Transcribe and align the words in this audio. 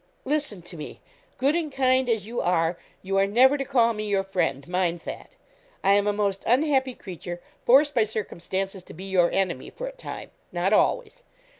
'Listen 0.25 0.63
to 0.63 0.75
me, 0.75 0.99
good 1.37 1.55
and 1.55 1.71
kind 1.71 2.09
as 2.09 2.25
you 2.25 2.41
are. 2.41 2.75
You 3.03 3.17
are 3.19 3.27
never 3.27 3.55
to 3.55 3.63
call 3.63 3.93
me 3.93 4.07
your 4.09 4.23
friend, 4.23 4.67
mind 4.67 5.01
that. 5.01 5.33
I 5.83 5.91
am 5.91 6.07
a 6.07 6.11
most 6.11 6.43
unhappy 6.47 6.95
creature 6.95 7.39
forced 7.67 7.93
by 7.93 8.05
circumstances 8.05 8.81
to 8.85 8.95
be 8.95 9.03
your 9.03 9.29
enemy, 9.31 9.69
for 9.69 9.85
a 9.85 9.91
time 9.91 10.31
not 10.51 10.73
always. 10.73 11.21